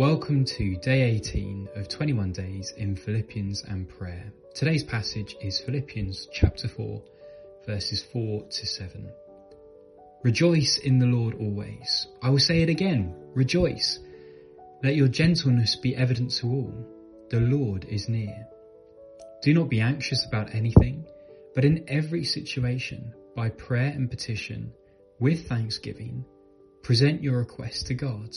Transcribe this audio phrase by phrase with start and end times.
[0.00, 4.32] Welcome to day 18 of 21 days in Philippians and prayer.
[4.54, 7.02] Today's passage is Philippians chapter 4,
[7.66, 9.12] verses 4 to 7.
[10.22, 12.06] Rejoice in the Lord always.
[12.22, 13.98] I will say it again, rejoice.
[14.82, 16.86] Let your gentleness be evident to all.
[17.28, 18.46] The Lord is near.
[19.42, 21.04] Do not be anxious about anything,
[21.54, 24.72] but in every situation, by prayer and petition,
[25.18, 26.24] with thanksgiving,
[26.82, 28.34] present your requests to God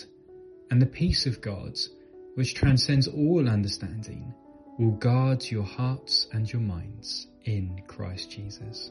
[0.73, 1.77] and the peace of God,
[2.33, 4.33] which transcends all understanding,
[4.79, 8.89] will guard your hearts and your minds in Christ Jesus.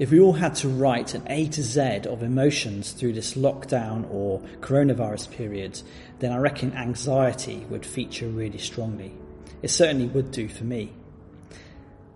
[0.00, 4.10] If we all had to write an A to Z of emotions through this lockdown
[4.10, 5.80] or coronavirus period,
[6.18, 9.14] then I reckon anxiety would feature really strongly.
[9.62, 10.92] It certainly would do for me.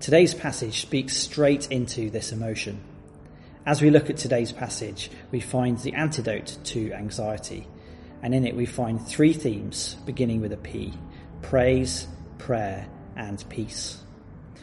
[0.00, 2.80] Today's passage speaks straight into this emotion.
[3.68, 7.68] As we look at today's passage, we find the antidote to anxiety,
[8.22, 10.94] and in it we find three themes beginning with a P
[11.42, 12.06] praise,
[12.38, 13.98] prayer, and peace.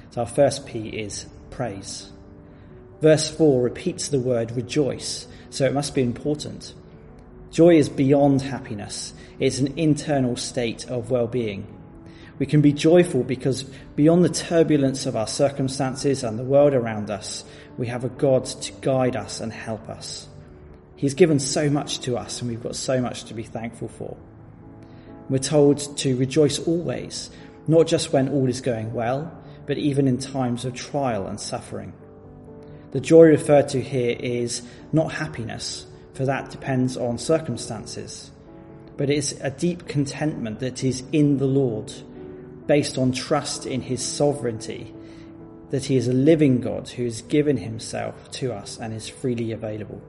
[0.10, 2.12] So our first P is praise.
[3.00, 6.74] Verse 4 repeats the word rejoice, so it must be important.
[7.52, 11.75] Joy is beyond happiness, it's an internal state of well being.
[12.38, 13.64] We can be joyful because
[13.96, 17.46] beyond the turbulence of our circumstances and the world around us,
[17.78, 20.28] we have a God to guide us and help us.
[20.98, 24.18] He's given so much to us and we've got so much to be thankful for.
[25.30, 27.30] We're told to rejoice always,
[27.68, 29.32] not just when all is going well,
[29.66, 31.94] but even in times of trial and suffering.
[32.92, 34.62] The joy referred to here is
[34.94, 38.32] not happiness, for that depends on circumstances,
[38.98, 41.92] but it's a deep contentment that is in the Lord
[42.68, 44.94] based on trust in his sovereignty,
[45.70, 49.52] that he is a living God who has given himself to us and is freely
[49.52, 50.02] available.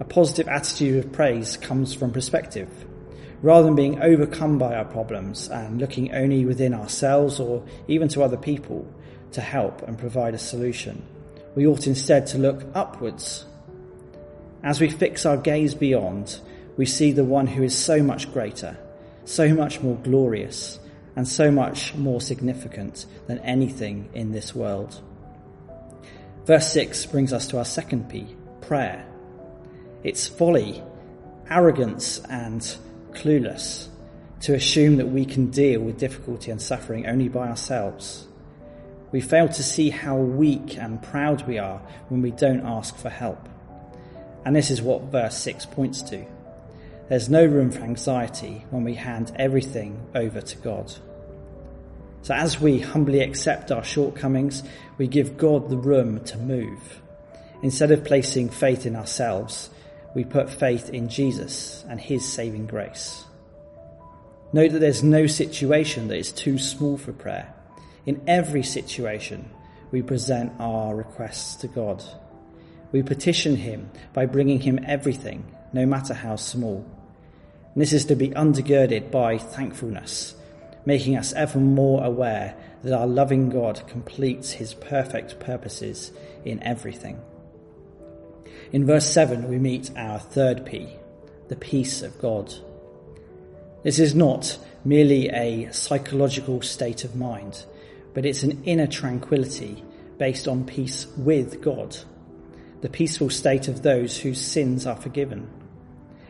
[0.00, 2.68] A positive attitude of praise comes from perspective.
[3.42, 8.22] Rather than being overcome by our problems and looking only within ourselves or even to
[8.22, 8.86] other people
[9.32, 11.02] to help and provide a solution,
[11.54, 13.44] we ought instead to look upwards.
[14.62, 16.38] As we fix our gaze beyond,
[16.76, 18.76] we see the one who is so much greater,
[19.24, 20.78] so much more glorious,
[21.16, 25.00] and so much more significant than anything in this world.
[26.44, 29.06] Verse 6 brings us to our second P prayer.
[30.02, 30.82] It's folly,
[31.48, 32.60] arrogance, and
[33.12, 33.88] clueless
[34.40, 38.26] to assume that we can deal with difficulty and suffering only by ourselves.
[39.12, 43.10] We fail to see how weak and proud we are when we don't ask for
[43.10, 43.48] help.
[44.44, 46.24] And this is what verse 6 points to.
[47.10, 50.94] There's no room for anxiety when we hand everything over to God.
[52.22, 54.62] So as we humbly accept our shortcomings,
[54.96, 57.02] we give God the room to move.
[57.64, 59.70] Instead of placing faith in ourselves,
[60.14, 63.24] we put faith in Jesus and his saving grace.
[64.52, 67.52] Note that there's no situation that is too small for prayer.
[68.06, 69.50] In every situation,
[69.90, 72.04] we present our requests to God.
[72.92, 76.86] We petition him by bringing him everything, no matter how small.
[77.80, 80.34] And this is to be undergirded by thankfulness,
[80.84, 82.54] making us ever more aware
[82.84, 86.12] that our loving God completes his perfect purposes
[86.44, 87.18] in everything.
[88.70, 90.90] In verse 7, we meet our third P,
[91.48, 92.52] the peace of God.
[93.82, 97.64] This is not merely a psychological state of mind,
[98.12, 99.82] but it's an inner tranquility
[100.18, 101.96] based on peace with God,
[102.82, 105.50] the peaceful state of those whose sins are forgiven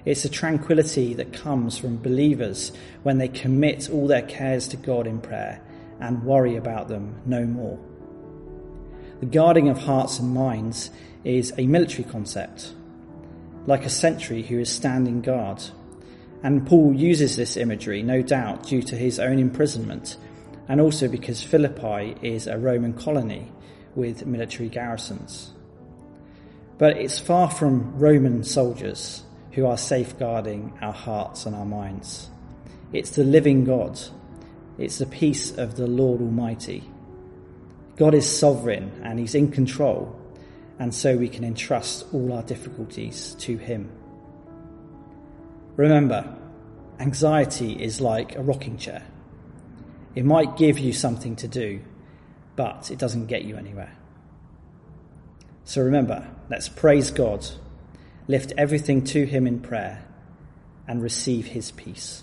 [0.04, 2.72] it's a tranquility that comes from believers
[3.02, 5.60] when they commit all their cares to God in prayer
[6.00, 7.78] and worry about them no more.
[9.20, 10.90] The guarding of hearts and minds
[11.24, 12.72] is a military concept,
[13.66, 15.62] like a sentry who is standing guard.
[16.42, 20.16] And Paul uses this imagery, no doubt, due to his own imprisonment,
[20.68, 23.52] and also because Philippi is a Roman colony
[23.94, 25.52] with military garrisons.
[26.78, 32.28] But it's far from Roman soldiers who are safeguarding our hearts and our minds.
[32.92, 33.98] It's the living God.
[34.78, 36.88] It's the peace of the Lord Almighty.
[37.97, 40.18] God is sovereign and He's in control,
[40.78, 43.91] and so we can entrust all our difficulties to Him.
[45.76, 46.36] Remember,
[46.98, 49.03] anxiety is like a rocking chair.
[50.14, 51.80] It might give you something to do,
[52.56, 53.92] but it doesn't get you anywhere.
[55.64, 57.46] So remember, let's praise God
[58.30, 60.03] lift everything to him in prayer,
[60.86, 62.22] and receive his peace.